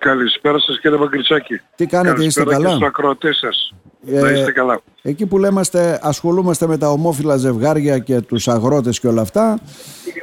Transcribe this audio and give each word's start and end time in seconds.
Καλησπέρα 0.00 0.58
σας 0.58 0.80
κύριε 0.80 0.96
Μπαγκριτσάκη. 0.98 1.60
Τι 1.76 1.86
κάνετε, 1.86 2.24
είστε 2.24 2.40
Καλησπέρα 2.44 2.50
καλά; 2.50 2.64
και 2.64 2.70
στους 2.74 2.86
ακροατές 2.86 3.36
σας. 3.36 3.74
Ε, 4.06 4.20
Να 4.20 4.30
είστε 4.30 4.52
καλά. 4.52 4.80
Εκεί 5.02 5.26
που 5.26 5.38
λέμε 5.38 5.60
ασχολούμαστε 6.00 6.66
με 6.66 6.78
τα 6.78 6.88
ομόφυλα 6.90 7.36
ζευγάρια 7.36 7.98
και 7.98 8.20
τους 8.20 8.48
αγρότες 8.48 9.00
και 9.00 9.06
όλα 9.08 9.20
αυτά 9.20 9.58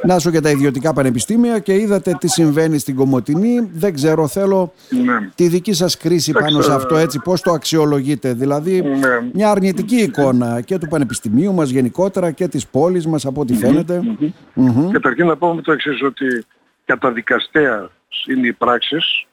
Να 0.04 0.18
σου 0.18 0.30
και 0.30 0.40
τα 0.40 0.50
ιδιωτικά 0.50 0.92
πανεπιστήμια 0.92 1.58
και 1.58 1.74
είδατε 1.74 2.16
τι 2.20 2.28
συμβαίνει 2.28 2.78
στην 2.78 2.94
Κομωτινή 2.96 3.70
Δεν 3.72 3.94
ξέρω, 3.94 4.26
θέλω 4.28 4.72
Ναι. 5.04 5.28
τη 5.34 5.48
δική 5.48 5.72
σας 5.72 5.96
κρίση 5.96 6.32
πάνω 6.32 6.50
σε 6.50 6.58
ξέρω. 6.58 6.74
αυτό 6.74 6.96
έτσι 6.96 7.20
Πώς 7.24 7.40
το 7.40 7.52
αξιολογείτε 7.52 8.32
Δηλαδή 8.32 8.82
Ναι. 8.82 9.30
μια 9.32 9.50
αρνητική 9.50 9.96
εικόνα 9.96 10.60
και 10.60 10.78
του 10.78 10.86
πανεπιστημίου 10.88 11.52
μας 11.54 11.70
γενικότερα 11.70 12.30
και 12.30 12.48
της 12.48 12.66
πόλης 12.66 13.06
μας 13.06 13.26
από 13.26 13.40
ό,τι 13.40 13.54
φαίνεται 13.54 14.00
Μμμ. 14.54 14.90
Καταρχήν 14.90 15.26
να 15.26 15.36
πούμε 15.36 15.62
το 15.62 15.72
εξής 15.72 16.02
ότι 16.02 16.44
καταδικαστέας 16.84 17.90
είναι 18.30 18.46
οι 18.46 18.52
πράξεις 18.52 19.26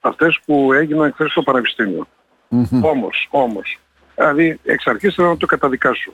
αυτές 0.00 0.40
που 0.46 0.72
έγιναν 0.72 1.12
χθες 1.12 1.30
στο 1.30 1.42
Πανεπιστήμιο. 1.42 2.06
Όμως, 2.82 3.28
όμως, 3.30 3.78
δηλαδή 4.14 4.60
εξ 4.64 4.86
αρχής 4.86 5.14
θέλω 5.14 5.28
να 5.28 5.36
το 5.36 5.46
καταδικάσω. 5.46 6.12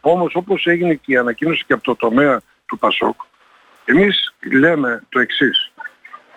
Όμως 0.00 0.34
όπως 0.34 0.66
έγινε 0.66 0.94
και 0.94 1.12
η 1.12 1.16
ανακοίνωση 1.16 1.64
και 1.66 1.72
από 1.72 1.82
το 1.82 1.96
τομέα 1.96 2.40
του 2.66 2.78
Πασόκ, 2.78 3.20
εμείς 3.84 4.34
λέμε 4.52 5.02
το 5.08 5.20
εξής. 5.20 5.72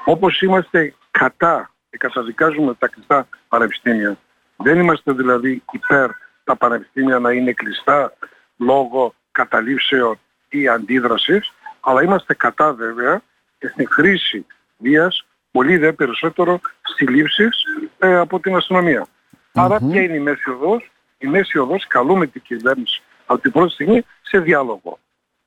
Όπως 0.05 0.41
είμαστε 0.41 0.93
κατά 1.11 1.71
και 1.89 1.97
καταδικάζουμε 1.97 2.73
τα 2.73 2.87
κλειστά 2.87 3.27
πανεπιστήμια, 3.47 4.17
δεν 4.57 4.79
είμαστε 4.79 5.11
δηλαδή 5.11 5.63
υπέρ 5.71 6.09
τα 6.43 6.55
πανεπιστήμια 6.55 7.19
να 7.19 7.31
είναι 7.31 7.51
κλειστά 7.51 8.13
λόγω 8.57 9.13
καταλήψεων 9.31 10.19
ή 10.49 10.67
αντίδρασης, 10.67 11.53
αλλά 11.79 12.03
είμαστε 12.03 12.33
κατά 12.33 12.73
βέβαια 12.73 13.21
και 13.59 13.67
στην 13.67 13.87
χρήση 13.89 14.45
βίας 14.77 15.25
πολύ 15.53 15.77
δε 15.77 15.91
περισσότερο 15.91 16.59
συλλήψεις 16.95 17.63
ε, 17.99 18.15
από 18.15 18.39
την 18.39 18.55
αστυνομία. 18.55 19.05
Άρα 19.53 19.77
ποια 19.77 20.01
είναι 20.01 20.15
η 20.15 20.19
μέση 20.19 20.49
οδός; 20.49 20.91
Η 21.17 21.27
μέση 21.27 21.57
οδός 21.57 21.87
καλούμε 21.87 22.27
την 22.27 22.41
κυβέρνηση 22.41 23.01
από 23.25 23.41
την 23.41 23.51
πρώτη 23.51 23.71
στιγμή 23.73 24.05
σε 24.21 24.39
διάλογο. 24.39 24.99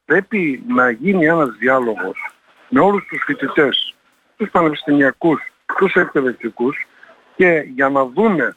Πρέπει 0.04 0.62
να 0.68 0.90
γίνει 0.90 1.26
ένας 1.26 1.48
διάλογος 1.58 2.34
με 2.68 2.80
όλους 2.80 3.06
τους 3.08 3.22
φοιτητές, 3.26 3.94
τους 4.36 4.50
πανεπιστημιακούς, 4.50 5.40
τους 5.78 5.94
εκπαιδευτικούς 5.94 6.86
και 7.36 7.64
για 7.74 7.88
να 7.88 8.04
δούμε 8.06 8.56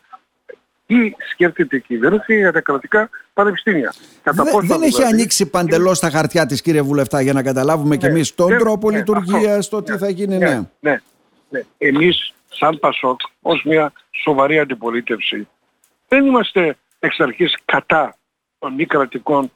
τι 0.85 1.13
σκέφτεται 1.31 1.75
η 1.75 1.81
κυβέρνηση 1.81 2.35
για 2.37 2.51
τα 2.51 2.61
κρατικά 2.61 3.09
πανεπιστήμια. 3.33 3.93
Κατά 4.23 4.43
Δε- 4.43 4.51
πόσο 4.51 4.67
δεν 4.67 4.81
έχει 4.81 4.95
δηλαδή- 4.95 5.13
ανοίξει 5.13 5.49
παντελώς 5.49 5.99
τα 5.99 6.09
χαρτιά 6.09 6.45
της 6.45 6.61
κύριε 6.61 6.81
Βουλευτά 6.81 7.21
για 7.21 7.33
να 7.33 7.43
καταλάβουμε 7.43 7.97
και 7.97 8.07
Ναι, 8.07 8.13
εμείς 8.13 8.35
τον 8.35 8.49
ναι, 8.51 8.57
τρόπο 8.57 8.91
ναι, 8.91 8.97
λειτουργίας, 8.97 9.57
αυτό. 9.57 9.75
το 9.77 9.83
τι 9.83 9.91
Ναι, 9.91 9.97
θα 9.97 10.09
γίνει, 10.09 10.37
ναι, 10.37 10.61
ναι. 10.79 10.97
Ναι, 11.49 11.59
ναι. 11.59 11.65
Εμείς 11.77 12.33
σαν 12.49 12.79
Πασόκ 12.79 13.19
ως 13.41 13.63
μια 13.63 13.93
σοβαρή 14.11 14.59
αντιπολίτευση 14.59 15.47
δεν 16.07 16.25
είμαστε 16.25 16.77
εξ 16.99 17.19
αρχής 17.19 17.57
κατά 17.65 18.15
των 18.59 18.73
μη 18.73 18.85
κρατικών, 18.85 19.51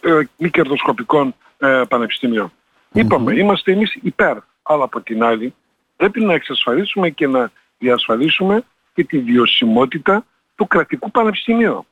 ε, 0.00 0.20
μη 0.36 0.50
κερδοσκοπικών 0.50 1.34
ε, 1.58 1.82
πανεπιστημίων. 1.88 2.52
Είπαμε, 2.92 3.34
είμαστε 3.34 3.72
εμείς 3.72 3.98
υπέρ. 4.02 4.36
Αλλά 4.62 4.84
από 4.84 5.00
την 5.00 5.22
άλλη 5.22 5.54
πρέπει 5.96 6.24
να 6.24 6.34
εξασφαλίσουμε 6.34 7.10
και 7.10 7.26
να 7.26 7.50
διασφαλίσουμε 7.78 8.64
και 8.94 9.04
τη 9.04 9.18
βιωσιμότητα 9.18 10.24
του 10.54 10.66
κρατικού 10.66 11.10
πανεπιστημίου. 11.10 11.86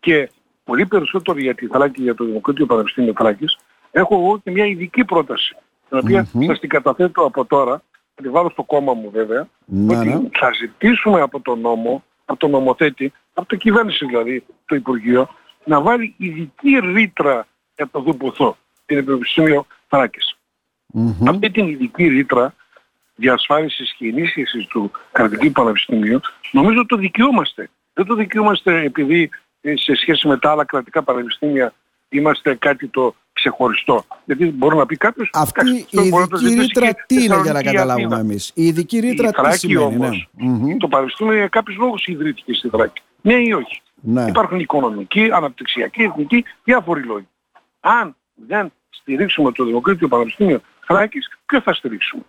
Και 0.00 0.30
πολύ 0.64 0.86
περισσότερο 0.86 1.38
για 1.38 1.54
τη 1.54 1.66
Θράκη, 1.66 2.02
για 2.02 2.14
το 2.14 2.24
Δημοκρατικό 2.24 2.66
Πανεπιστήμιο 2.66 3.12
Θράκης, 3.16 3.58
έχω 3.90 4.14
εγώ 4.14 4.38
και 4.38 4.50
μια 4.50 4.66
ειδική 4.66 5.04
πρόταση, 5.04 5.56
την 5.88 5.98
οποία 5.98 6.28
σας 6.46 6.58
την 6.60 6.68
καταθέτω 6.68 7.22
από 7.22 7.44
τώρα, 7.44 7.72
θα 7.74 7.95
τη 8.22 8.28
βάλω 8.28 8.50
στο 8.50 8.62
κόμμα 8.62 8.94
μου 8.94 9.10
βέβαια, 9.10 9.48
Ναι, 9.64 9.96
ότι 9.96 10.08
ναι. 10.08 10.20
θα 10.32 10.50
ζητήσουμε 10.52 11.20
από 11.20 11.40
τον 11.40 11.60
νόμο, 11.60 12.04
από 12.24 12.38
τον 12.38 12.50
νομοθέτη, 12.50 13.12
από 13.34 13.48
το 13.48 13.56
κυβέρνηση 13.56 14.06
δηλαδή, 14.06 14.44
το 14.66 14.74
Υπουργείο, 14.74 15.28
να 15.64 15.80
βάλει 15.80 16.14
ειδική 16.16 16.78
ρήτρα 16.78 17.46
για 17.76 17.88
το 17.88 18.00
ΔΟΠΟΘΟ, 18.00 18.56
την 18.86 19.04
Πανεπιστήμιο 19.04 19.66
Θράκης. 19.88 20.36
Μμμ. 20.86 21.28
Αυτή 21.28 21.50
την 21.50 21.68
ειδική 21.68 22.06
ρήτρα 22.06 22.54
διασφάλισης 23.14 23.94
και 23.98 24.06
ενίσχυσης 24.06 24.66
του 24.66 24.90
κρατικού 25.12 25.50
πανεπιστημίου, 25.50 26.20
νομίζω 26.52 26.86
το 26.86 26.96
δικαιούμαστε. 26.96 27.70
Δεν 27.92 28.06
το 28.06 28.14
δικαιούμαστε 28.14 28.82
επειδή 28.82 29.30
ε, 29.60 29.76
σε 29.76 29.94
σχέση 29.94 30.28
με 30.28 30.38
τα 30.38 30.50
άλλα 30.50 30.64
κρατικά 30.64 31.02
πανεπιστήμια 31.02 31.72
είμαστε 32.08 32.54
κάτι 32.54 32.88
το 32.88 33.14
ξεχωριστό. 33.50 34.04
Γιατί 34.24 34.50
μπορεί 34.50 34.76
να 34.76 34.86
πει 34.86 34.96
κάποιος... 34.96 35.30
Αυτή 35.32 35.60
«Εντάξει, 35.60 35.86
η 35.90 35.98
αυτό 35.98 36.08
μπορεί 36.08 36.22
να 36.22 36.28
το 36.28 36.36
ειδική 36.36 36.48
ζητήσει 36.48 36.66
ρήτρα 36.66 36.86
και 36.92 37.04
τι 37.06 37.14
είναι 37.14 37.24
για 37.24 37.34
να 37.34 37.42
Θεσσαλονίκη 37.42 37.68
ή 37.68 37.72
καταλάβουμε 37.72 38.04
Αθήνα». 38.04 38.18
εμείς; 38.18 38.50
Η 38.54 38.66
ειδική 38.66 38.98
ρήτρα 38.98 39.28
Η 39.28 39.30
τι 39.30 39.36
Θράκη 39.36 39.56
σημαίνει, 39.56 39.84
όμως, 39.84 40.28
ναι. 40.32 40.48
Μμμ. 40.48 40.76
το 40.76 40.88
Πανεπιστήμιο 40.88 41.34
για 41.34 41.48
κάποιους 41.48 41.76
λόγους 41.76 42.06
ιδρύθηκε 42.06 42.52
στη 42.52 42.68
Θράκη. 42.68 43.02
Ναι 43.20 43.34
ή 43.34 43.52
όχι; 43.52 43.82
Ναι. 43.94 44.24
Υπάρχουν 44.28 44.58
οικονομικοί, 44.60 45.30
αναπτυξιακοί, 45.32 46.02
εθνικοί, 46.02 46.44
διάφοροι 46.64 47.02
λόγοι. 47.02 47.28
Αν 47.80 48.16
δεν 48.34 48.72
στηρίξουμε 48.90 49.52
το 49.52 49.64
Δημοκρατικό 49.64 50.08
Πανεπιστήμιο 50.08 50.60
Θράκης, 50.86 51.28
ποιο 51.46 51.60
θα 51.60 51.72
στηρίξουμε; 51.74 52.22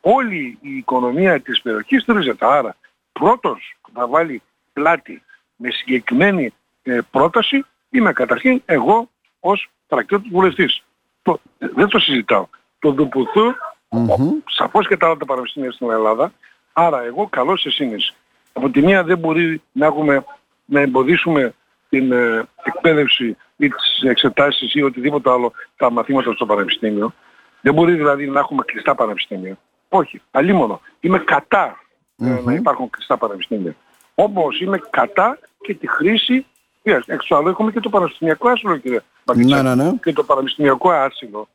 Όλη 0.00 0.58
η 0.60 0.76
οικονομία 0.76 1.40
της 1.40 1.62
περιοχής 1.62 2.02
στηρίζεται. 2.02 2.46
Άρα 2.46 2.76
πρώτος 3.12 3.76
που 3.82 3.90
θα 3.94 4.06
βάλει 4.06 4.42
πλάτη 4.72 5.22
με 5.56 5.70
συγκεκριμένη 5.70 6.52
ε, 6.82 6.98
πρόταση 7.10 7.64
είμαι 7.90 8.12
καταρχήν 8.12 8.62
εγώ 8.64 9.08
ως 9.40 9.68
τρακτιώτης 9.94 10.30
βουλευτής. 10.30 10.82
Το, 11.22 11.40
δεν 11.58 11.88
το 11.88 11.98
συζητάω. 11.98 12.46
Το 12.78 12.92
ΔΟΠΟΘΟ, 12.92 13.54
Μμμ. 13.90 14.30
σαφώς 14.46 14.88
και 14.88 14.96
τα 14.96 15.06
άλλα 15.06 15.16
τα 15.16 15.24
πανεπιστήμια 15.24 15.72
στην 15.72 15.90
Ελλάδα, 15.90 16.32
άρα 16.72 17.02
εγώ 17.02 17.26
καλώ 17.30 17.56
σε 17.56 17.70
σύνεση. 17.70 18.14
Από 18.52 18.70
τη 18.70 18.82
μία 18.82 19.04
δεν 19.04 19.18
μπορεί 19.18 19.62
να, 19.72 19.86
έχουμε, 19.86 20.24
να 20.64 20.80
εμποδίσουμε 20.80 21.54
την 21.88 22.12
ε, 22.12 22.48
εκπαίδευση 22.62 23.36
ή 23.56 23.68
τις 23.68 24.02
εξετάσεις 24.02 24.74
ή 24.74 24.82
οτιδήποτε 24.82 25.30
άλλο 25.30 25.52
τα 25.76 25.90
μαθήματα 25.90 26.32
στο 26.32 26.46
πανεπιστήμιο. 26.46 27.14
Δεν 27.60 27.74
μπορεί 27.74 27.94
δηλαδή 27.94 28.26
να 28.26 28.38
έχουμε 28.38 28.62
κλειστά 28.66 28.94
πανεπιστήμια. 28.94 29.58
Όχι, 29.88 30.20
αλλήμωνο. 30.30 30.80
Είμαι 31.00 31.18
κατά 31.18 31.82
ε, 32.18 32.40
να 32.44 32.52
υπάρχουν 32.52 32.90
κλειστά 32.90 33.16
πανεπιστήμια. 33.16 33.76
Όμως 34.14 34.60
είμαι 34.60 34.80
κατά 34.90 35.38
και 35.60 35.74
τη 35.74 35.88
χρήση 35.88 36.46
βίας. 36.84 37.06
Εξ 37.06 37.26
του 37.26 37.36
άλλου 37.36 37.48
έχουμε 37.48 37.70
και 37.70 37.80
το 37.80 37.88
πανεπιστημιακό 37.88 38.48
άσυλο 38.48 38.76
κύριε 38.76 39.00
Μπαγκητσάκη. 39.24 39.62
Ναι, 39.62 39.74
ναι, 39.74 39.84
ναι. 39.84 39.96
Και 40.02 40.12
το 40.12 40.24
πανεπιστημιακό 40.24 40.90
άσυλο 40.90 41.48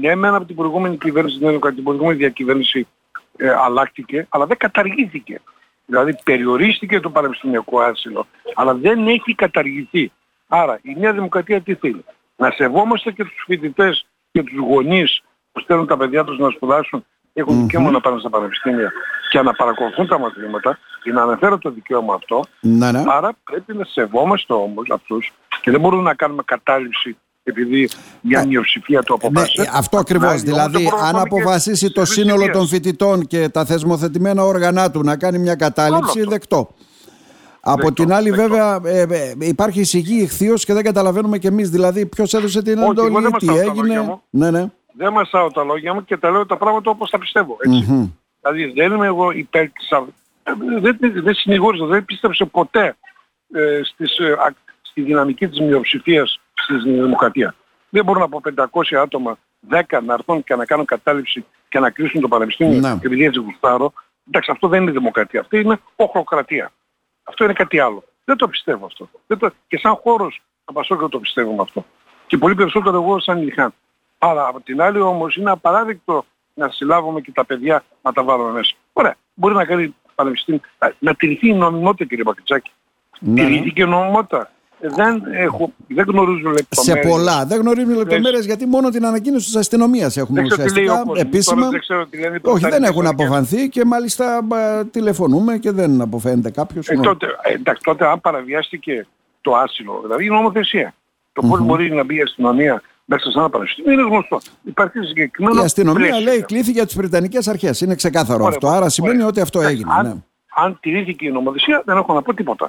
ναι, 0.00 0.14
μεν 0.14 0.34
από 0.34 0.44
την 0.44 0.56
προηγούμενη 0.56 0.96
κυβέρνηση, 0.96 1.38
δεν 1.38 1.50
είναι 1.50 1.72
την 1.72 1.82
προηγούμενη 1.82 2.16
διακυβέρνηση 2.16 2.86
ε, 3.36 3.50
αλλάχτηκε, 3.50 4.26
αλλά 4.28 4.46
δεν 4.46 4.56
καταργήθηκε. 4.56 5.40
Δηλαδή 5.86 6.16
περιορίστηκε 6.24 7.00
το 7.00 7.10
πανεπιστημιακό 7.10 7.80
άσυλο, 7.80 8.26
αλλά 8.54 8.74
δεν 8.74 9.06
έχει 9.06 9.34
καταργηθεί. 9.34 10.12
Άρα 10.48 10.78
η 10.82 10.94
Νέα 10.98 11.12
Δημοκρατία 11.12 11.60
τι 11.60 11.74
θέλει; 11.74 12.04
Να 12.36 12.50
σεβόμαστε 12.50 13.10
και 13.12 13.24
τους 13.24 13.44
φοιτητές 13.46 14.06
και 14.32 14.42
τους 14.42 14.58
γονείς 14.58 15.22
που 15.52 15.60
στέλνουν 15.60 15.86
τα 15.86 15.96
παιδιά 15.96 16.24
τους 16.24 16.38
να 16.38 16.50
σπουδάσουν 16.50 17.06
έχουν 17.34 17.60
δικαίωμα 17.60 17.90
να 17.90 18.00
πάνε 18.00 18.18
στα 18.20 18.30
πανεπιστήμια 18.30 18.92
και 19.30 19.40
να 19.42 19.52
παρακολουθούν 19.52 20.06
τα 20.08 20.18
μαθήματα 20.18 20.78
και 21.02 21.12
να 21.12 21.22
αναφέρω 21.22 21.58
το 21.58 21.70
δικαίωμα 21.70 22.14
αυτό. 22.14 22.44
Ναι, 22.60 22.90
ναι. 22.92 23.02
Άρα 23.06 23.32
πρέπει 23.44 23.74
να 23.76 23.84
σεβόμαστε 23.84 24.52
όμως 24.52 24.88
αυτούς 24.90 25.32
και 25.60 25.70
δεν 25.70 25.80
μπορούμε 25.80 26.02
να 26.02 26.14
κάνουμε 26.14 26.42
κατάληψη 26.44 27.16
επειδή 27.46 27.88
μια 28.20 28.46
μειοψηφία 28.46 29.02
το 29.02 29.16
Ναι, 29.20 29.28
αποφάσισε. 29.28 29.70
αυτό 29.74 29.98
ακριβώς. 29.98 30.28
Να, 30.32 30.36
Δηλαδή, 30.36 30.72
δεν 30.72 30.82
μπορούμε 30.82 31.02
να 31.02 31.08
αν 31.08 31.12
πάμε 31.14 31.28
και 31.28 31.40
αποφασίσει 31.40 31.90
το 31.90 32.04
στις 32.04 32.16
σύνολο 32.18 32.38
δυσκολίες. 32.38 32.56
των 32.56 32.66
φοιτητών 32.68 33.26
και 33.26 33.48
τα 33.48 33.64
θεσμοθετημένα 33.64 34.44
όργανα 34.44 34.90
του 34.90 35.02
να 35.02 35.16
κάνει 35.16 35.38
μια 35.38 35.54
κατάληψη, 35.54 36.18
αυτό. 36.18 36.30
δεκτό. 36.30 36.68
Από 37.66 37.76
Δεκτό, 37.76 37.92
την 37.92 38.12
άλλη, 38.12 38.30
δεκτό. 38.30 38.48
βέβαια, 38.48 38.80
ε, 38.84 39.00
ε, 39.00 39.34
υπάρχει 39.38 39.80
εισηγή 39.80 40.20
ηχθείως 40.22 40.64
και 40.64 40.72
δεν 40.72 40.82
καταλαβαίνουμε 40.84 41.38
κι 41.38 41.46
εμείς. 41.46 41.70
Δηλαδή, 41.70 42.06
ποιος 42.06 42.34
έδωσε 42.34 42.62
την 42.62 42.72
Όχι, 42.78 42.82
εγώ 42.82 42.90
εντολή, 43.06 43.22
δεν 43.22 43.32
τι 43.38 43.46
μασάω 43.46 43.64
τα 43.66 43.72
λόγια 43.74 43.82
έγινε. 43.94 44.00
μου. 44.08 44.22
Ναι, 44.30 44.50
ναι. 44.50 44.70
Δεν 44.96 45.12
μασάω 45.12 45.50
τα 45.50 45.64
λόγια 45.64 45.94
μου 45.94 46.04
και 46.04 46.16
τα 46.16 46.30
λέω 46.30 46.46
τα 46.46 46.56
πράγματα 46.56 46.90
όπως 46.90 47.10
τα 47.10 47.18
πιστεύω. 47.18 47.56
Έτσι. 47.60 47.92
Μμμ. 47.92 48.06
Δηλαδή 48.40 48.72
δεν 48.80 48.92
είμαι 48.92 49.06
εγώ 49.06 49.30
υπέρ 49.30 49.70
της... 49.70 49.92
α- 49.92 50.04
ε, 50.42 50.52
Δεν, 50.80 50.96
δεν 51.00 51.34
συνηγόρησα, 51.34 51.86
δεν 51.86 52.04
πίστεψε 52.04 52.44
ποτέ 52.44 52.96
ε, 53.54 53.80
στις, 53.84 54.18
ε, 54.18 54.32
α- 54.32 54.54
στη 54.82 55.02
δυναμική 55.02 55.48
της 55.48 55.60
μειοψηφίας 55.60 56.40
στη 56.54 56.76
δημοκρατία. 56.90 57.54
Δεν 57.88 58.04
μπορούν 58.04 58.22
από 58.22 58.40
500 58.56 58.94
άτομα 58.94 59.38
10 59.70 59.80
να 60.04 60.14
έρθουν 60.14 60.44
και 60.44 60.54
να 60.54 60.64
κάνουν 60.64 60.84
κατάληψη 60.84 61.44
και 61.68 61.78
να 61.78 61.90
κλείσουν 61.90 62.20
το 62.20 62.28
πανεπιστήμιο 62.28 62.80
Ναι. 62.80 62.90
επειδή 62.90 63.24
έτσι 63.24 63.40
γουστάρω. 63.40 63.92
Εντάξει, 64.28 64.50
αυτό 64.50 64.68
δεν 64.68 64.82
είναι 64.82 64.90
δημοκρατία. 64.90 65.40
Αυτό 65.40 65.56
είναι 65.56 65.80
οχροκρατία. 65.96 66.72
Αυτό 67.22 67.44
είναι 67.44 67.52
κάτι 67.52 67.78
άλλο. 67.78 68.04
Δεν 68.24 68.36
το 68.36 68.48
πιστεύω 68.48 68.86
αυτό. 68.86 69.08
Δεν 69.26 69.38
το... 69.38 69.50
Και 69.68 69.78
σαν 69.78 69.94
χώρος 69.94 70.42
θα 70.64 70.72
πασώ 70.72 70.96
και 70.96 71.06
το 71.10 71.18
πιστεύουμε 71.18 71.62
αυτό. 71.62 71.84
Και 72.26 72.36
πολύ 72.38 72.54
περισσότερο 72.54 72.96
εγώ 72.96 73.20
σαν 73.20 73.38
Ιλιχάν. 73.40 73.74
Αλλά 74.18 74.46
από 74.46 74.60
την 74.60 74.80
άλλη 74.82 75.00
όμως 75.00 75.36
είναι 75.36 75.50
απαράδεκτο 75.50 76.24
να 76.54 76.68
συλλάβουμε 76.68 77.20
και 77.20 77.30
τα 77.34 77.44
παιδιά 77.44 77.84
να 78.02 78.12
τα 78.12 78.22
βάλουμε 78.24 78.50
μέσα. 78.50 78.74
Ωραία. 78.92 79.14
Μπορεί 79.34 79.54
να 79.54 79.64
κάνει 79.64 79.94
πανεπιστήμιο. 80.14 80.60
Α, 80.78 80.88
Να 80.98 81.14
τηρηθεί 81.14 81.48
η 81.48 81.52
νομιμότητα 81.54 82.04
κύριε 82.04 82.24
Μπακριτσάκη. 82.24 82.70
Ναι, 83.20 83.42
ναι. 83.42 83.48
Τηρήθηκε 83.48 83.82
η 83.82 83.86
νομιμότητα. 83.86 84.50
δεν, 84.80 85.22
έχω, 85.32 85.72
δεν 85.88 86.04
γνωρίζουν 86.08 86.52
λεπτομέρειες. 86.52 87.04
Σε 87.04 87.08
πολλά. 87.08 87.46
Δεν 87.46 87.60
γνωρίζουν 87.60 87.96
λεπτομέρειες 87.96 88.44
γιατί 88.46 88.66
μόνο 88.66 88.88
την 88.90 89.06
ανακοίνωση 89.06 89.44
της 89.46 89.56
αστυνομίας 89.56 90.16
έχουμε 90.16 90.40
Δεν 90.40 90.48
ξέρω 90.50 90.68
τι 90.68 90.74
λέει 90.74 90.84
ο 90.84 90.86
ουσιαστικά 90.86 91.06
κόσμος. 91.06 91.20
επίσημα. 91.20 91.56
Τώρα 91.56 91.70
δεν 91.70 91.80
ξέρω 91.80 92.06
τι 92.06 92.18
λένε 92.18 92.34
οι 92.34 92.40
Όχι, 92.42 92.60
δεν 92.60 92.70
πρωτάριδες 92.70 92.88
έχουν 92.88 93.02
και- 93.02 93.08
αποφανθεί 93.08 93.68
και 93.68 93.84
μάλιστα 93.84 94.40
μπα, 94.44 94.86
τηλεφωνούμε 94.86 95.58
και 95.58 95.70
δεν 95.70 96.00
αποφαίνεται 96.00 96.50
κάποιος. 96.50 96.88
Ε, 96.88 96.94
τότε, 96.96 97.26
ε, 97.42 97.52
εντάξει, 97.52 97.82
τότε 97.84 98.06
αν 98.06 98.20
παραβιάστηκε 98.20 99.06
το 99.40 99.56
άσυλο, 99.56 100.00
δηλαδή 100.02 100.24
η 100.24 100.28
νομοθεσία. 100.28 100.94
Το 101.32 101.42
πώς 101.48 101.60
μπορεί 101.60 101.90
να 101.92 102.04
μπει 102.04 102.16
η 102.16 102.20
αστυνομία 102.22 102.82
μέσα 103.04 103.30
σε 103.30 103.38
ένα 103.38 103.48
πανεπιστήμιο 103.50 103.92
είναι 103.92 104.02
γνωστό. 104.02 104.40
Υπάρχει 104.62 104.98
συγκεκριμένο 104.98 105.60
Η 105.60 105.64
αστυνομία 105.64 106.06
πλαίσιο. 106.08 106.24
λέει 106.24 106.42
κλήθηκε 106.42 106.78
από 106.78 106.86
τις 106.88 106.96
Βρετανικές 106.96 107.48
αρχές. 107.48 107.80
Είναι 107.80 107.94
ξεκάθαρο 107.94 108.38
Ωραία, 108.44 108.48
αυτό. 108.48 108.66
Άρα 108.68 108.76
ωραία. 108.76 108.88
σημαίνει 108.88 109.22
ότι 109.22 109.40
αυτό 109.40 109.58
Εντάξει, 109.58 109.76
έγινε. 109.76 109.92
Αν, 109.96 110.06
Ναι. 110.06 110.14
αν 110.54 110.78
τηρήθηκε 110.80 111.26
η 111.26 111.30
νομοθεσία 111.30 111.82
δεν 111.86 111.96
έχω 111.96 112.12
να 112.14 112.22
πω 112.22 112.34
τίποτα. 112.34 112.64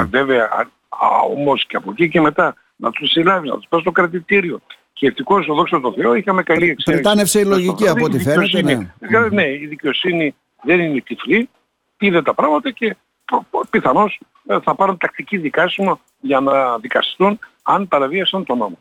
Α, 0.00 0.04
Βέβαια, 0.10 0.44
α, 0.44 0.60
α, 1.06 1.20
όμως 1.36 1.66
και 1.66 1.76
από 1.76 1.90
εκεί 1.90 2.08
και 2.08 2.20
μετά 2.20 2.54
να 2.76 2.90
τους 2.90 3.10
συλλάβει, 3.10 3.48
να 3.48 3.54
τους 3.56 3.66
πας 3.68 3.80
στο 3.80 3.90
κρατητήριο. 3.92 4.60
Και 4.92 5.06
ευτυχώς, 5.06 5.46
δόξα 5.46 5.80
τω 5.80 5.92
Θεώ, 5.92 6.14
είχαμε 6.14 6.42
καλή 6.42 6.68
εξαίρεση. 6.70 7.02
Πριτάνευσε 7.02 7.40
η 7.40 7.44
λογική 7.44 7.88
από 7.88 8.04
ό,τι 8.04 8.16
Η 8.16 8.20
φαίνεται, 8.20 8.40
δικαιοσύνη- 8.40 8.88
ναι. 9.10 9.28
ναι, 9.28 9.48
η 9.52 9.66
δικαιοσύνη 9.66 10.34
δεν 10.62 10.80
είναι 10.80 11.00
τυφλή, 11.00 11.48
είδε 11.98 12.22
τα 12.22 12.34
πράγματα 12.34 12.70
και 12.70 12.96
προ- 13.24 13.44
προ- 13.50 13.66
πιθανώς 13.70 14.20
ε, 14.46 14.58
θα 14.60 14.74
πάρουν 14.74 14.96
τακτική 14.98 15.36
δικάσιμο 15.36 16.00
για 16.20 16.40
να 16.40 16.78
δικαστούν 16.78 17.38
αν 17.62 17.88
παραβίασαν 17.88 18.44
τον 18.44 18.58
νόμο. 18.58 18.78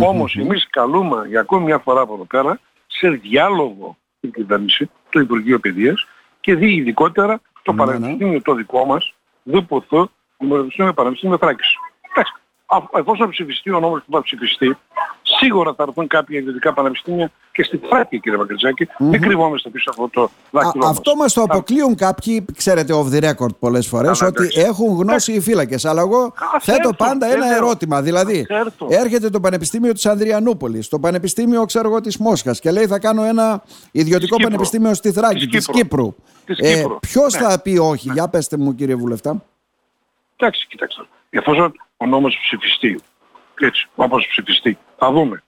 Όμως 0.00 0.36
εμείς 0.36 0.66
καλούμε 0.70 1.24
για 1.28 1.40
ακόμη 1.40 1.64
μια 1.64 1.78
φορά 1.78 2.00
από 2.00 2.14
εδώ 2.14 2.24
πέρα 2.24 2.60
σε 2.86 3.08
διάλογο 3.08 3.96
την 4.20 4.32
κυβέρνηση, 4.32 4.90
το 5.10 5.20
Υπουργείο 5.20 5.58
Παιδείας 5.58 6.06
και 6.40 6.54
δει 6.54 6.74
ειδικότερα 6.74 7.40
το 7.62 7.72
Ναι, 7.72 7.84
ναι. 7.84 7.92
πανεπιστήμιο 7.92 8.42
το 8.42 8.54
δικό 8.54 8.84
μας, 8.84 9.14
ΔΠΘ, 9.42 10.08
Δημοκρατικό 10.38 10.92
Πανεπιστήμιο 10.92 11.38
Θράκης. 11.38 11.74
Εντάξει, 12.10 12.32
α- 12.66 12.98
εφόσον 12.98 13.30
ψηφιστεί 13.30 13.70
ο 13.70 13.80
νόμος 13.80 14.02
που 14.06 14.12
θα 14.12 14.22
ψηφιστεί, 14.22 14.76
σίγουρα 15.42 15.74
θα 15.74 15.82
έρθουν 15.88 16.06
κάποια 16.06 16.38
ιδιωτικά 16.38 16.72
πανεπιστήμια 16.72 17.30
και 17.52 17.62
στη 17.62 17.76
Θράκη, 17.88 18.20
κύριε 18.20 18.38
Βαγκριτζάκη. 18.38 18.88
Μην 18.98 19.20
κρυβόμαστε 19.20 19.68
πίσω 19.68 19.90
από 19.90 20.08
το 20.08 20.22
Α, 20.22 20.28
δάχτυλό 20.50 20.84
μας. 20.86 20.96
αυτό 20.96 21.16
μας 21.16 21.32
το 21.32 21.42
αποκλείουν 21.42 21.94
κάποιοι, 21.94 22.44
ξέρετε, 22.56 22.94
off 22.94 23.12
the 23.14 23.30
record 23.30 23.56
πολλές 23.58 23.86
φορές, 23.86 24.18
Καλά, 24.18 24.30
ότι 24.30 24.42
εντάξει. 24.42 24.60
έχουν 24.60 24.96
γνώση 24.96 25.32
οι 25.32 25.40
φύλακες. 25.40 25.84
Αλλά 25.84 26.00
εγώ 26.00 26.32
Ας 26.56 26.64
θέτω 26.64 26.78
έρθουν, 26.78 26.96
πάντα 26.96 27.26
ένα 27.26 27.38
βέβαια. 27.38 27.56
ερώτημα. 27.56 28.02
Δηλαδή, 28.02 28.46
Ας 28.50 28.58
έρθουν. 28.66 28.88
έρχεται 28.90 29.30
το 29.30 29.40
Πανεπιστήμιο 29.40 29.92
της 29.92 30.06
Ανδριανούπολης, 30.06 30.88
το 30.88 30.98
Πανεπιστήμιο, 30.98 31.64
ξέρω 31.64 31.88
εγώ, 31.88 32.00
της 32.00 32.16
Μόσχας 32.18 32.60
και 32.60 32.70
λέει 32.70 32.86
θα 32.86 32.98
κάνω 32.98 33.24
ένα 33.24 33.62
ιδιωτικό 33.92 34.36
Κύπρου. 34.36 34.50
πανεπιστήμιο 34.50 34.94
στη 34.94 35.12
Θράκη, 35.12 35.46
Της 35.46 35.66
της 35.66 35.66
Κύπρου. 35.66 35.78
Κύπρου. 35.78 36.14
Της 36.44 36.58
Κύπρου. 36.80 36.98
Ποιος 37.00 37.34
Ναι. 37.34 37.40
θα 37.48 37.60
πει 37.60 37.76
όχι, 37.78 38.10
για 38.12 38.28
πετε 38.28 38.56
μου, 38.56 38.74
κύριε 38.74 38.94
Βουλευτά. 38.94 39.42
Εντάξει, 40.36 40.66
κοιτάξτε. 40.66 41.02
Εφόσον 41.30 41.72
ο 41.96 42.06
νόμος 42.06 42.38
ψηφιστεί, 42.42 43.00
έτσι, 43.66 43.88
όπως 43.94 44.26
ψηφιστεί, 44.26 44.78
θα 44.96 45.12
δούμε. 45.12 45.42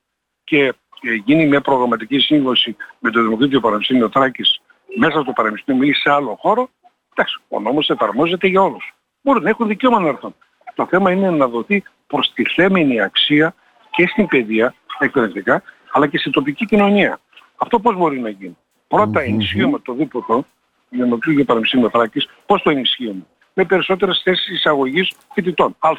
Και 0.45 0.75
ε, 1.01 1.15
γίνει 1.25 1.47
μια 1.47 1.61
προγραμματική 1.61 2.19
σύμβαση 2.19 2.77
με 2.99 3.11
το 3.11 3.23
Δημοκρατικό 3.23 3.61
Πανεπιστήμιο 3.61 4.11
Θράκης 4.11 4.61
μέσα 4.97 5.21
στο 5.21 5.33
Πανεπιστήμιο 5.33 5.89
ή 5.89 5.93
σε 5.93 6.11
άλλο 6.11 6.37
χώρο, 6.41 6.69
εντάξει, 7.13 7.41
ο 7.49 7.61
νόμος 7.61 7.91
εφαρμόζεται 7.91 8.47
για 8.47 8.63
όλους. 8.63 8.95
Μπορούν 9.21 9.43
να 9.43 9.49
έχουν 9.49 9.69
δικαίωμα 9.69 10.01
να 10.01 10.09
έρθουν. 10.09 10.35
Το 10.75 10.87
θέμα 10.87 11.11
είναι 11.11 11.31
να 11.31 11.49
δοθεί 11.49 11.83
προστιθέμενη 12.07 13.01
αξία 13.01 13.55
και 13.91 14.07
στην 14.07 14.27
παιδεία, 14.27 14.75
εκπαιδευτικά, 14.99 15.63
αλλά 15.93 16.07
και 16.07 16.19
στην 16.19 16.33
τοπική 16.33 16.67
κοινωνία. 16.67 17.21
Αυτό 17.57 17.81
πώς 17.81 17.97
μπορεί 17.97 18.21
να 18.21 18.29
γίνει; 18.29 18.57
Πρώτα 18.89 19.21
ενισχύουμε 19.21 19.79
το 19.79 19.93
δίποτο, 19.93 20.47
Δημοκρατικό 20.89 21.45
Πανεπιστήμιο 21.45 21.91
Θράκης, 21.91 22.29
πώς 22.47 22.63
το 22.63 22.71
ενισχύουμε; 22.71 23.27
Με 23.55 23.65
περισσότερες 23.65 24.21
θέσεις 24.25 24.49
εισαγωγής 24.49 25.13
φοιτητών. 25.33 25.77
Α. 25.79 25.91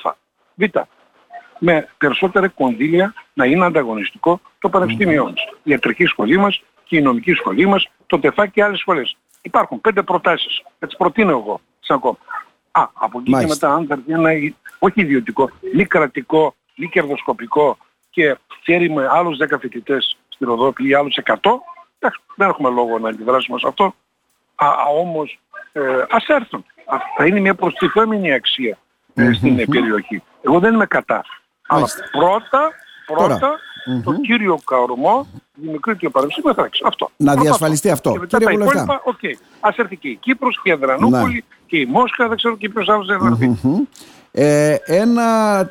Β. 0.55 0.63
Με 1.59 1.87
περισσότερα 1.97 2.47
κονδύλια 2.47 3.13
να 3.33 3.45
είναι 3.45 3.65
ανταγωνιστικό 3.65 4.39
το 4.59 4.69
πανεπιστήμιό 4.69 5.23
μας. 5.23 5.33
Η 5.63 5.71
ιατρική 5.71 6.05
σχολή 6.05 6.37
μας 6.37 6.61
και 6.83 6.97
η 6.97 7.01
νομική 7.01 7.33
σχολή 7.33 7.65
μας, 7.65 7.89
το 8.07 8.19
ΤΕΦΑ 8.19 8.47
και 8.47 8.63
άλλες 8.63 8.79
σχολές. 8.79 9.17
Υπάρχουν 9.41 9.81
πέντε 9.81 10.01
προτάσεις. 10.03 10.63
Έτσι 10.79 10.97
προτείνω 10.97 11.29
εγώ 11.31 11.61
σαν 11.79 11.99
κόμμα. 11.99 12.17
Α, 12.71 12.87
από 12.93 13.19
εκεί 13.19 13.29
Μάλιστα. 13.29 13.55
και 13.55 13.65
μετά 13.65 13.75
αν 13.79 13.87
θα 13.87 13.93
έρθει 13.93 14.11
ένα 14.13 14.33
ι- 14.33 14.55
όχι 14.79 15.01
ιδιωτικό, 15.01 15.49
μη 15.73 15.85
κρατικό, 15.85 16.55
μη 16.75 16.89
κερδοσκοπικό 16.89 17.77
και 18.09 18.37
φέρει 18.63 18.89
με 18.89 19.07
άλλους 19.11 19.37
10 19.37 19.57
φοιτητές 19.59 20.17
στη 20.29 20.45
Ροδόπη 20.45 20.87
ή 20.87 20.93
άλλους 20.93 21.15
100, 21.17 21.61
εντάξει, 21.99 22.21
δεν 22.35 22.49
έχουμε 22.49 22.69
λόγο 22.69 22.99
να 22.99 23.09
αντιδράσουμε 23.09 23.59
σε 23.59 23.67
αυτό. 23.67 23.95
Α, 24.55 24.67
α, 24.67 24.83
όμως 24.99 25.39
ε, 25.71 25.81
ας 26.09 26.27
έρθουν. 26.27 26.65
Α, 26.85 26.97
θα 27.17 27.25
είναι 27.25 27.39
μια 27.39 27.55
προστιθέμενη 27.55 28.33
αξία 28.33 28.77
ε, 29.13 29.33
στην 29.33 29.59
ε, 29.59 29.65
περιοχή. 29.65 30.23
Εγώ 30.41 30.59
δεν 30.59 30.73
είμαι 30.73 30.85
κατά. 30.85 31.25
Αλλά 31.67 31.79
Μάλιστα. 31.79 32.03
πρώτα, 32.11 32.61
πρώτα 33.05 33.27
Τώρα. 33.39 34.01
το 34.03 34.13
κύριο 34.13 34.57
κορμό 34.65 35.27
Δημοκρίτειο 35.53 36.11
Πανεπιστήμιο 36.11 36.53
Θράκης. 36.53 36.81
Αυτό. 36.83 37.09
Να 37.17 37.31
Αυτό. 37.31 37.43
διασφαλιστεί 37.43 37.89
αυτό. 37.89 38.11
Και 38.11 38.19
μετά 38.19 38.37
Κύριε 38.37 38.57
τα 38.57 38.63
Βουλευτά. 38.65 38.81
υπόλοιπα, 38.83 39.01
οκ. 39.05 39.19
Ας 39.59 39.77
έρθει 39.77 39.95
και 39.97 40.07
η 40.07 40.15
Κύπρος 40.15 40.59
και 40.63 40.69
η 40.69 40.71
Αδριανούπολη 40.71 41.43
και 41.67 41.77
η 41.77 41.85
Μόσχα, 41.85 42.27
δεν 42.27 42.37
ξέρω 42.37 42.57
και 42.57 42.69
ποιος 42.69 42.89
άλλος 42.89 43.07
δεν 43.07 43.19
θα 43.19 43.27
έρθει. 43.27 43.57
Μμμ. 43.61 43.81
Ε, 44.31 44.75
ένα 44.85 45.25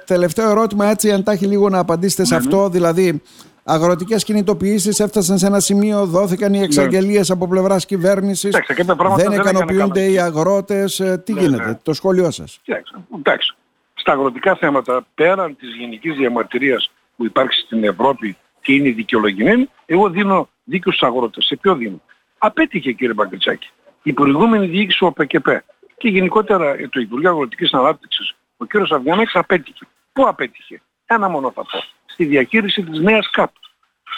τελευταίο 0.06 0.50
ερώτημα 0.50 0.86
έτσι 0.86 1.12
αν 1.12 1.22
τα 1.22 1.32
έχει 1.32 1.46
λίγο 1.46 1.68
να 1.68 1.78
απαντήσετε 1.78 2.24
σε 2.24 2.36
αυτό 2.36 2.68
δηλαδή 2.68 3.22
αγροτικές 3.64 4.24
κινητοποιήσεις 4.24 5.00
έφτασαν 5.00 5.38
σε 5.38 5.46
ένα 5.46 5.60
σημείο 5.60 6.06
δόθηκαν 6.06 6.54
οι 6.54 6.58
εξαγγελίες 6.60 7.30
από 7.30 7.48
πλευράς 7.48 7.86
κυβέρνησης 7.86 8.42
Ναι. 8.42 8.48
Εντάξει, 8.48 8.74
κάποια 8.74 8.94
πράγματα 8.96 9.22
δεν 9.22 9.30
δεν 9.30 9.40
έκανε 9.40 9.58
ικανοποιούνται 9.58 10.00
καλά. 10.00 10.12
οι 10.12 10.18
αγρότες 10.18 11.00
ε, 11.00 11.22
τι 11.24 11.32
Ναι, 11.32 11.40
γίνεται 11.40 11.64
ναι. 11.68 11.78
το 11.82 11.92
σχόλιο 11.92 12.30
σας 12.30 12.60
Κοιτάξτε, 12.62 12.96
εντάξει. 13.18 13.56
Στα 14.04 14.12
αγροτικά 14.12 14.54
θέματα, 14.54 15.06
πέραν 15.14 15.56
της 15.56 15.74
γενικής 15.74 16.16
διαμαρτυρίας 16.16 16.90
που 17.16 17.24
υπάρχει 17.24 17.60
στην 17.60 17.84
Ευρώπη 17.84 18.36
και 18.60 18.72
είναι 18.72 18.90
δικαιολογημένη, 18.90 19.68
εγώ 19.86 20.10
δίνω 20.10 20.48
δίκιο 20.64 20.92
στους 20.92 21.08
αγρότες. 21.08 21.44
Σε 21.44 21.56
ποιο 21.56 21.74
δίνω; 21.74 22.00
Απέτυχε 22.38 22.92
κύριε 22.92 23.14
Μπαγκριτσάκη. 23.14 23.68
Η 24.02 24.12
προηγούμενη 24.12 24.66
διοίκηση 24.66 24.98
του 24.98 25.06
ΟΠΕΚΕΠΕ 25.06 25.64
και 25.96 26.08
γενικότερα 26.08 26.70
ε, 26.70 26.88
το 26.88 27.00
Υπουργείο 27.00 27.30
Αγροτικής 27.30 27.72
Ανάπτυξης, 27.72 28.34
ο 28.56 28.64
κύριος 28.64 28.90
Αυγιανάκης 28.90 29.34
απέτυχε. 29.34 29.86
Πού 30.12 30.28
απέτυχε; 30.28 30.82
Ένα 31.06 31.28
μόνο 31.28 31.50
θα 31.50 31.62
πω. 31.62 31.84
Στη 32.06 32.24
διαχείριση 32.24 32.82
της 32.82 33.00
νέας 33.00 33.30
ΚΑΠ. 33.30 33.50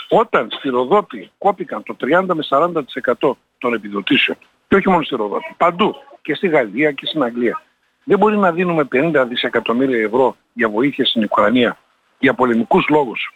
Όταν 0.09 0.49
στη 0.51 0.69
Ροδόπη 0.69 1.31
κόπηκαν 1.39 1.83
το 1.83 1.97
30 2.01 2.35
με 2.35 2.45
40% 2.49 3.37
των 3.59 3.75
επιδοτήσεων, 3.75 4.39
και 4.69 4.75
όχι 4.75 4.89
μόνο 4.89 5.03
στη 5.03 5.17
Ροδόπη, 5.17 5.55
παντού, 5.57 5.95
και 6.23 6.35
στη 6.35 6.49
Γαλλία 6.49 6.93
και 6.93 7.07
στην 7.07 7.23
Αγγλία, 7.23 7.63
δεν 8.09 8.19
μπορεί 8.19 8.37
να 8.37 8.53
δίνουμε 8.53 8.89
50 8.93 9.25
δισεκατομμύρια 9.29 10.03
ευρώ 10.05 10.37
για 10.53 10.69
βοήθεια 10.69 11.05
στην 11.07 11.23
Ουκρανία 11.23 11.79
για 12.19 12.35
πολεμικούς 12.35 12.87
λόγους. 12.89 13.33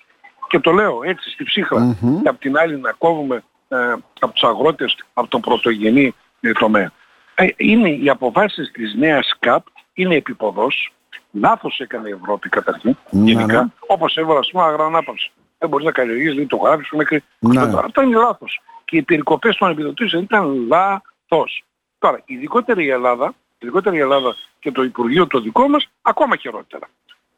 Και 0.49 0.58
το 0.58 0.70
λέω 0.72 1.00
έτσι 1.05 1.31
στη 1.31 1.44
ψύχρα. 1.44 1.96
Και 2.22 2.28
απ' 2.28 2.38
την 2.40 2.56
άλλη 2.58 2.78
να 2.78 2.93
κόβουμε 2.93 3.43
ε, 3.69 3.76
από 4.20 4.32
τους 4.32 4.43
αγρότες 4.43 4.96
από 5.14 5.28
τον 5.28 5.40
πρωτογενή 5.40 6.14
ε, 6.40 6.52
τομέα. 6.52 6.93
Ε, 7.34 7.46
είναι 7.56 7.90
οι 7.90 8.08
αποφάσεις 8.08 8.70
της 8.70 8.94
νέας 8.94 9.36
ΚΑΠ, 9.39 9.67
είναι 9.94 10.15
επιποδός. 10.15 10.93
Λάθος 11.32 11.79
έκανε 11.81 12.08
η 12.08 12.12
Ευρώπη 12.22 12.48
καταρχήν, 12.48 12.96
Ναι, 13.10 13.31
γενικά, 13.31 13.62
ναι. 13.62 13.69
όπως 13.86 14.17
έβαλα 14.17 14.39
ας 14.39 14.50
πούμε 14.50 14.65
αγρανάπαυση. 14.65 15.31
Δεν 15.58 15.69
μπορείς 15.69 15.86
να 15.86 15.93
καλλιεργείς, 15.93 16.34
δεν 16.34 16.46
το 16.46 16.56
γράφεις 16.56 16.86
σου 16.86 16.96
μέχρι 16.96 17.22
Ναι. 17.39 17.60
αυτό. 17.60 17.79
Αυτό 17.79 18.03
είναι 18.03 18.17
λάθος. 18.17 18.60
Και 18.84 18.96
οι 18.96 19.03
περικοπές 19.03 19.56
των 19.56 19.70
επιδοτήσεων 19.70 20.22
ήταν 20.22 20.67
λάθος. 20.69 21.65
Τώρα, 21.98 22.22
ειδικότερα 22.24 22.82
η 22.82 22.89
Ελλάδα, 22.89 23.34
ειδικότερα 23.58 23.96
η 23.96 23.98
Ελλάδα 23.98 24.34
και 24.60 24.72
το 24.72 24.82
Υπουργείο 24.82 25.26
το 25.26 25.40
δικό 25.40 25.69
μας, 25.69 25.90
ακόμα 26.02 26.36
χειρότερα. 26.36 26.88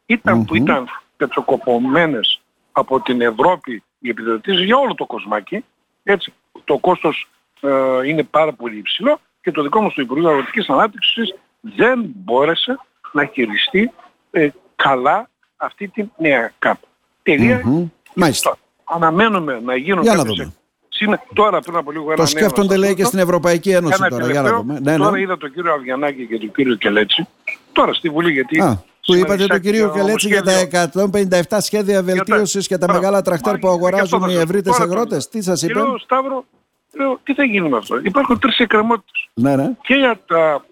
Ήταν 0.06 0.44
που 0.44 0.56
ήταν 0.56 0.88
πετσοκοπωμένες 1.16 2.40
από 2.72 3.00
την 3.00 3.20
Ευρώπη 3.20 3.82
οι 3.98 4.08
επιδοτήσεις 4.08 4.64
για 4.64 4.76
όλο 4.76 4.94
το 4.94 5.06
κοσμάκι, 5.06 5.64
έτσι, 6.02 6.32
το 6.64 6.78
κόστος 6.78 7.28
ε, 7.60 7.68
είναι 8.08 8.22
πάρα 8.22 8.52
πολύ 8.52 8.76
υψηλό 8.76 9.20
και 9.40 9.50
το 9.50 9.62
δικό 9.62 9.80
μας 9.80 9.94
το 9.94 10.02
Υπουργείο 10.02 10.28
Αγροτικής 10.28 10.68
Ανάπτυξης 10.68 11.34
δεν 11.60 12.02
μπόρεσε 12.14 12.78
να 13.12 13.24
χειριστεί 13.24 13.92
ε, 14.30 14.48
καλά 14.76 15.30
αυτή 15.56 15.88
τη 15.88 16.04
νέα 16.16 16.52
ΚΑΠ. 16.58 16.78
Τελεία. 17.22 17.60
Μμμ. 17.64 17.88
Μάλιστα. 18.14 18.48
Τώρα, 18.48 18.58
Αναμένουμε 18.84 19.60
να 19.60 19.76
γίνουν 19.76 20.02
Για 20.02 20.14
να 20.14 20.24
κάποιες 20.24 20.61
δούμε. 21.04 21.14
εκ- 21.14 21.22
Σύμε- 21.22 21.34
Τώρα 21.34 21.60
πριν 21.60 21.76
από 21.76 21.90
λίγο 21.90 22.04
ένα 22.04 22.14
το 22.14 22.22
νέο 22.22 22.26
σκέφτονται 22.30 22.74
να 22.74 22.78
λέει 22.78 22.88
σας 22.88 22.96
και 22.96 23.02
πω. 23.02 23.08
στην 23.08 23.20
Ευρωπαϊκή 23.20 23.70
Ένωση 23.70 23.96
Ένα 24.00 24.08
τώρα 24.08 24.24
για 24.30 24.42
να 24.42 24.48
τελευταίο, 24.48 24.60
δούμε 24.62 24.90
ναι, 24.90 24.96
Τώρα 24.96 25.10
ναι. 25.10 25.20
είδα 25.20 25.36
τον 25.36 25.52
κύριο 25.52 25.72
Αυγιανάκη 25.72 26.26
και 26.26 26.38
τον 26.38 26.52
κύριο 26.52 26.74
Κελέτσι. 26.74 27.26
Τώρα 27.72 27.92
στη 27.92 28.08
Βουλή 28.08 28.32
γιατί... 28.32 28.60
Α, 28.60 28.74
που 29.06 29.12
σήμερα 29.12 29.26
είπατε 29.34 29.46
το 29.46 29.54
εισάγει 29.54 29.70
κύριο 29.70 29.88
το 29.88 29.94
Κελέτσι 29.94 30.26
για 30.26 30.42
τα 30.42 30.52
νομοσχέδιο. 30.52 31.40
157 31.48 31.56
σχέδια 31.60 32.02
βελτίωσης 32.02 32.66
και 32.66 32.78
τα 32.78 32.86
Μπράβο. 32.86 33.00
μεγάλα 33.00 33.22
τραχτέρ 33.22 33.58
που 33.58 33.66
Μα, 33.66 33.72
και 33.72 33.78
αυτό 33.78 33.86
αγοράζουν 33.86 34.20
θα 34.20 34.26
οι 34.30 34.32
σας- 34.34 34.42
ευρύτες 34.42 34.72
τώρα 34.76 34.86
το 34.86 34.92
αγρότες. 34.92 35.18
λέω. 35.18 35.28
Τι 35.30 35.42
σας 35.42 35.60
Και 35.60 35.66
είπε; 35.66 35.78
Λέω, 35.78 35.98
Σταύρο, 35.98 36.44
λέω, 36.92 37.20
τι 37.22 37.34
θα 37.34 37.44
γίνει 37.44 37.68
με 37.68 37.76
αυτό; 37.76 37.98
Υπάρχουν 38.02 38.38
τρεις 38.38 38.58
εκκρεμότητες. 38.58 39.28
Ναι, 39.34 39.56
ναι. 39.56 39.70
Και 39.82 39.94
για 39.94 40.20
τα 40.26 40.64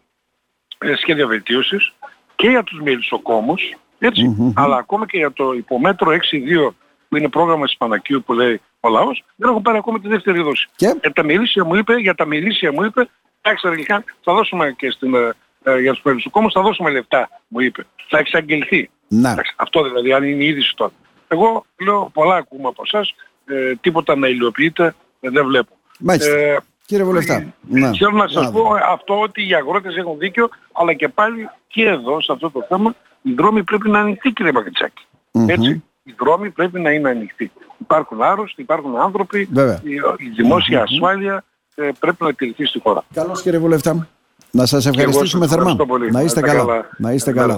ε, 0.78 0.94
σχέδια 0.96 1.26
βελτίωσης 1.26 1.92
και 2.36 2.48
για 2.48 2.62
τους 2.62 2.80
μελισσοκόμους, 2.80 3.62
έτσι, 3.98 4.52
αλλά 4.54 4.76
ακόμα 4.76 5.06
και 5.06 5.16
για 5.18 5.32
το 5.32 5.52
υπομέτρο 5.52 6.10
6-2 6.10 6.74
που 7.08 7.16
είναι 7.16 7.28
πρόγραμμα 7.28 7.64
της 7.66 7.76
Πανακίου 7.76 8.22
που 8.26 8.32
λέει 8.32 8.60
ο 8.80 8.88
λαός, 8.88 9.24
δεν 9.36 9.50
έχω 9.50 9.60
πάρει 9.60 9.78
ακόμα 9.78 10.00
τη 10.00 10.08
δεύτερη 10.08 10.42
δόση. 10.42 10.68
Και; 10.76 10.94
Για 11.00 11.12
τα 11.12 11.24
μελίσια 11.24 11.64
μου 11.64 11.74
είπε, 11.74 11.94
για 11.94 12.14
τα 12.14 12.26
μελίσια 12.26 12.72
μου 12.72 12.84
είπε, 12.84 13.08
εντάξει 13.40 13.68
αγγλικά, 13.68 14.04
θα 14.22 14.32
δώσουμε 14.32 14.74
και 14.78 14.90
στην, 14.90 15.14
ε, 15.14 15.32
ε, 15.62 15.80
για 15.80 15.92
τους 15.92 16.02
μελισσοκόμους 16.04 16.52
θα 16.52 16.62
δώσουμε 16.62 16.90
λεφτά, 16.90 17.28
μου 17.48 17.60
είπε. 17.60 17.86
Θα 18.08 18.18
εξαγγελθεί. 18.18 18.90
Ναι. 19.08 19.34
αυτό 19.56 19.82
δηλαδή 19.82 20.12
αν 20.12 20.24
είναι 20.24 20.44
η 20.44 20.46
είδηση 20.46 20.74
τώρα. 20.76 20.92
Εγώ 21.28 21.64
λέω 21.80 22.10
πολλά 22.12 22.36
ακούμε 22.36 22.68
από 22.68 22.82
εσάς, 22.84 23.14
ε, 23.44 23.74
τίποτα 23.80 24.16
να 24.16 24.28
υλοποιείται 24.28 24.94
ε, 25.20 25.30
δεν 25.30 25.46
βλέπω. 25.46 25.76
Μάλιστα. 25.98 26.36
Ε, 26.36 26.58
Κύριε 26.86 27.04
Βουλευτά. 27.04 27.54
Ναι. 27.60 27.90
Θέλω 27.96 28.10
να 28.10 28.28
σας 28.28 28.50
πω 28.50 28.74
αυτό 28.90 29.20
ότι 29.20 29.48
οι 29.48 29.54
αγρότες 29.54 29.96
έχουν 29.96 30.18
δίκιο, 30.18 30.48
αλλά 30.72 30.94
και 30.94 31.08
πάλι 31.08 31.48
και 31.66 31.84
εδώ 31.84 32.20
σε 32.20 32.32
αυτό 32.32 32.50
το 32.50 32.64
θέμα 32.68 32.94
οι 33.22 33.32
δρόμοι 33.32 33.64
πρέπει 33.64 33.90
να 33.90 33.98
είναι 33.98 34.06
ανοιχτοί 34.08 34.32
κύριε 34.32 34.52
Μαγκητσάκη. 34.52 35.06
Mm-hmm. 35.32 35.48
Έτσι. 35.48 35.84
Οι 36.02 36.14
δρόμοι 36.18 36.50
πρέπει 36.50 36.80
να 36.80 36.90
είναι 36.90 37.08
ανοιχτοί. 37.08 37.52
Υπάρχουν 37.78 38.22
άρρωστοι, 38.22 38.62
υπάρχουν 38.62 38.96
άνθρωποι, 38.96 39.48
Βέβαια. 39.52 39.80
η, 39.82 39.94
η 40.16 40.28
δημόσια 40.36 40.80
mm-hmm. 40.80 40.92
ασφάλεια 40.92 41.44
ε, 41.74 41.88
πρέπει 41.98 42.24
να 42.24 42.34
τηρηθεί 42.34 42.64
στη 42.64 42.80
χώρα. 42.80 43.04
Καλώς 43.14 43.42
κύριε 43.42 43.58
Βουλευτά. 43.58 44.08
Να 44.50 44.66
σας 44.66 44.86
ευχαριστήσουμε 44.86 45.46
θερμά. 45.46 45.76
Να 46.10 46.22
είστε 46.22 46.40
καλά. 46.40 46.88
Να 46.96 47.12
είστε 47.12 47.32
καλά. 47.32 47.56